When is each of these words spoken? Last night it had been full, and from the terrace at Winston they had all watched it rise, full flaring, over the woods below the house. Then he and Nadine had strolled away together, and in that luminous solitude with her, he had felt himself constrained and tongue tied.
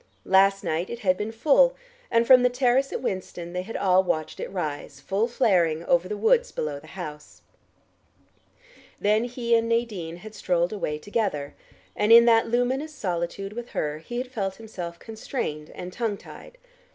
Last 0.25 0.63
night 0.63 0.89
it 0.89 1.01
had 1.01 1.15
been 1.15 1.31
full, 1.31 1.75
and 2.09 2.25
from 2.25 2.41
the 2.41 2.49
terrace 2.49 2.91
at 2.91 3.03
Winston 3.03 3.53
they 3.53 3.61
had 3.61 3.77
all 3.77 4.03
watched 4.03 4.39
it 4.39 4.49
rise, 4.49 4.99
full 4.99 5.27
flaring, 5.27 5.85
over 5.85 6.09
the 6.09 6.17
woods 6.17 6.51
below 6.51 6.79
the 6.79 6.87
house. 6.97 7.43
Then 8.99 9.25
he 9.25 9.53
and 9.55 9.69
Nadine 9.69 10.15
had 10.17 10.33
strolled 10.33 10.73
away 10.73 10.97
together, 10.97 11.53
and 11.95 12.11
in 12.11 12.25
that 12.25 12.47
luminous 12.47 12.95
solitude 12.95 13.53
with 13.53 13.69
her, 13.77 13.99
he 13.99 14.17
had 14.17 14.31
felt 14.31 14.55
himself 14.55 14.97
constrained 14.97 15.69
and 15.69 15.93
tongue 15.93 16.17
tied. 16.17 16.57